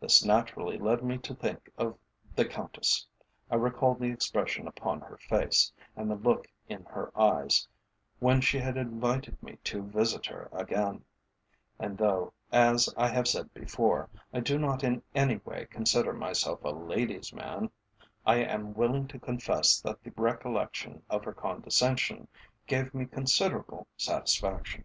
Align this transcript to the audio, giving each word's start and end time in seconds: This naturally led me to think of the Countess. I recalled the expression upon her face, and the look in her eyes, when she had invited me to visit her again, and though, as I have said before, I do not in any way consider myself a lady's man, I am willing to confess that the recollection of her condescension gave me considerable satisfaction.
This 0.00 0.24
naturally 0.24 0.78
led 0.78 1.04
me 1.04 1.18
to 1.18 1.34
think 1.34 1.70
of 1.76 1.98
the 2.34 2.46
Countess. 2.46 3.06
I 3.50 3.56
recalled 3.56 3.98
the 4.00 4.10
expression 4.10 4.66
upon 4.66 5.02
her 5.02 5.18
face, 5.18 5.70
and 5.94 6.10
the 6.10 6.14
look 6.14 6.48
in 6.70 6.86
her 6.86 7.12
eyes, 7.20 7.68
when 8.18 8.40
she 8.40 8.56
had 8.60 8.78
invited 8.78 9.42
me 9.42 9.56
to 9.64 9.82
visit 9.82 10.24
her 10.24 10.48
again, 10.52 11.04
and 11.78 11.98
though, 11.98 12.32
as 12.50 12.88
I 12.96 13.08
have 13.08 13.28
said 13.28 13.52
before, 13.52 14.08
I 14.32 14.40
do 14.40 14.58
not 14.58 14.82
in 14.82 15.02
any 15.14 15.36
way 15.44 15.66
consider 15.70 16.14
myself 16.14 16.64
a 16.64 16.70
lady's 16.70 17.34
man, 17.34 17.70
I 18.24 18.36
am 18.36 18.72
willing 18.72 19.06
to 19.08 19.18
confess 19.18 19.78
that 19.82 20.02
the 20.02 20.12
recollection 20.16 21.02
of 21.10 21.24
her 21.26 21.34
condescension 21.34 22.26
gave 22.66 22.94
me 22.94 23.04
considerable 23.04 23.86
satisfaction. 23.98 24.84